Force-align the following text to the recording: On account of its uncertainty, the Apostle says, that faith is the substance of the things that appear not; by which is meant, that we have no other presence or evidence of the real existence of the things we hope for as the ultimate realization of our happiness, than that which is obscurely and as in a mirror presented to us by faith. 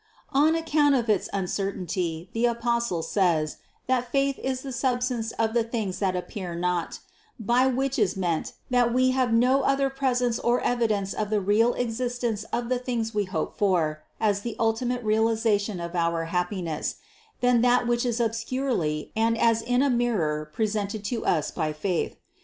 On 0.33 0.55
account 0.55 0.95
of 0.95 1.09
its 1.09 1.29
uncertainty, 1.31 2.27
the 2.33 2.47
Apostle 2.47 3.03
says, 3.03 3.57
that 3.85 4.11
faith 4.11 4.39
is 4.39 4.61
the 4.61 4.71
substance 4.71 5.31
of 5.33 5.53
the 5.53 5.63
things 5.63 5.99
that 5.99 6.15
appear 6.15 6.55
not; 6.55 6.97
by 7.39 7.67
which 7.67 7.99
is 7.99 8.17
meant, 8.17 8.53
that 8.71 8.91
we 8.91 9.11
have 9.11 9.31
no 9.31 9.61
other 9.61 9.91
presence 9.91 10.39
or 10.39 10.59
evidence 10.61 11.13
of 11.13 11.29
the 11.29 11.39
real 11.39 11.75
existence 11.75 12.45
of 12.51 12.67
the 12.67 12.79
things 12.79 13.13
we 13.13 13.25
hope 13.25 13.55
for 13.59 14.01
as 14.19 14.41
the 14.41 14.55
ultimate 14.59 15.03
realization 15.03 15.79
of 15.79 15.93
our 15.93 16.25
happiness, 16.33 16.95
than 17.41 17.61
that 17.61 17.85
which 17.85 18.03
is 18.03 18.19
obscurely 18.19 19.11
and 19.15 19.37
as 19.37 19.61
in 19.61 19.83
a 19.83 19.89
mirror 19.91 20.45
presented 20.51 21.05
to 21.05 21.23
us 21.27 21.51
by 21.51 21.71
faith. 21.71 22.15